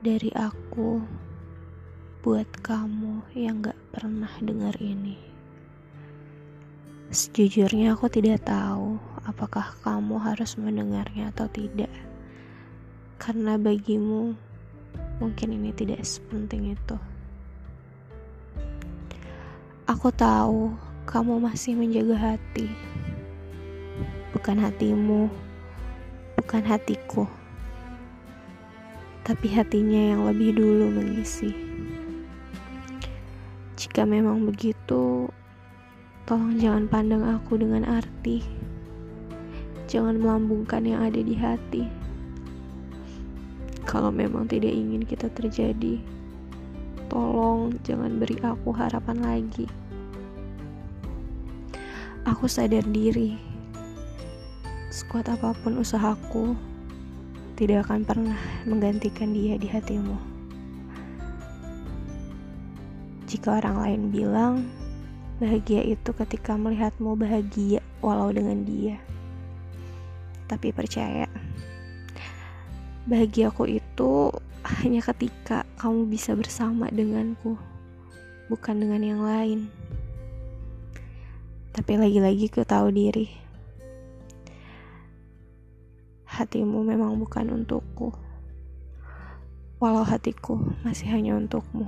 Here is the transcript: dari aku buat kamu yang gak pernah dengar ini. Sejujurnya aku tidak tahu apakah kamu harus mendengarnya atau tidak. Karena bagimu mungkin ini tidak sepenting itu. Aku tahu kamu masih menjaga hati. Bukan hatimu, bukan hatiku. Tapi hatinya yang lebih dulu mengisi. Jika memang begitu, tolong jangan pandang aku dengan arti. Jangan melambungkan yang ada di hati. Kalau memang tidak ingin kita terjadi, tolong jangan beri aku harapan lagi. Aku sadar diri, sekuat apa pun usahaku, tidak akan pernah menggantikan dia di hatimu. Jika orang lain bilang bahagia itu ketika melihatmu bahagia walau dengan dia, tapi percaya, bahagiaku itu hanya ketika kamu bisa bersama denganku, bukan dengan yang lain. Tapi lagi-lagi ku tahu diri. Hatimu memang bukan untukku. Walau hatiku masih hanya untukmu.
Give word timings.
dari 0.00 0.32
aku 0.32 0.96
buat 2.24 2.48
kamu 2.64 3.20
yang 3.36 3.60
gak 3.60 3.76
pernah 3.92 4.32
dengar 4.40 4.72
ini. 4.80 5.20
Sejujurnya 7.12 7.92
aku 7.92 8.08
tidak 8.08 8.48
tahu 8.48 8.96
apakah 9.28 9.76
kamu 9.84 10.16
harus 10.16 10.56
mendengarnya 10.56 11.28
atau 11.28 11.44
tidak. 11.52 11.92
Karena 13.20 13.60
bagimu 13.60 14.32
mungkin 15.20 15.48
ini 15.52 15.68
tidak 15.76 16.00
sepenting 16.00 16.72
itu. 16.72 16.96
Aku 19.84 20.08
tahu 20.16 20.72
kamu 21.04 21.44
masih 21.44 21.76
menjaga 21.76 22.16
hati. 22.16 22.72
Bukan 24.32 24.64
hatimu, 24.64 25.28
bukan 26.40 26.62
hatiku. 26.64 27.28
Tapi 29.30 29.46
hatinya 29.46 30.10
yang 30.10 30.26
lebih 30.26 30.58
dulu 30.58 30.90
mengisi. 30.90 31.54
Jika 33.78 34.02
memang 34.02 34.42
begitu, 34.42 35.30
tolong 36.26 36.58
jangan 36.58 36.90
pandang 36.90 37.22
aku 37.22 37.54
dengan 37.54 37.86
arti. 37.86 38.42
Jangan 39.86 40.18
melambungkan 40.18 40.82
yang 40.82 41.06
ada 41.06 41.22
di 41.22 41.38
hati. 41.38 41.86
Kalau 43.86 44.10
memang 44.10 44.50
tidak 44.50 44.74
ingin 44.74 45.06
kita 45.06 45.30
terjadi, 45.30 46.02
tolong 47.06 47.78
jangan 47.86 48.18
beri 48.18 48.34
aku 48.42 48.74
harapan 48.74 49.22
lagi. 49.22 49.70
Aku 52.26 52.50
sadar 52.50 52.82
diri, 52.82 53.38
sekuat 54.90 55.30
apa 55.30 55.54
pun 55.62 55.78
usahaku, 55.78 56.58
tidak 57.60 57.84
akan 57.84 58.08
pernah 58.08 58.40
menggantikan 58.64 59.36
dia 59.36 59.60
di 59.60 59.68
hatimu. 59.68 60.16
Jika 63.28 63.60
orang 63.60 63.76
lain 63.84 64.02
bilang 64.08 64.54
bahagia 65.36 65.84
itu 65.84 66.08
ketika 66.16 66.56
melihatmu 66.56 67.12
bahagia 67.20 67.84
walau 68.00 68.32
dengan 68.32 68.64
dia, 68.64 68.96
tapi 70.48 70.72
percaya, 70.72 71.28
bahagiaku 73.04 73.76
itu 73.76 74.32
hanya 74.80 75.04
ketika 75.04 75.68
kamu 75.76 76.08
bisa 76.08 76.32
bersama 76.32 76.88
denganku, 76.88 77.60
bukan 78.48 78.80
dengan 78.80 79.04
yang 79.04 79.20
lain. 79.20 79.68
Tapi 81.76 81.92
lagi-lagi 82.00 82.48
ku 82.48 82.64
tahu 82.64 82.88
diri. 82.88 83.49
Hatimu 86.40 86.80
memang 86.80 87.20
bukan 87.20 87.52
untukku. 87.52 88.16
Walau 89.76 90.08
hatiku 90.08 90.56
masih 90.80 91.12
hanya 91.12 91.36
untukmu. 91.36 91.84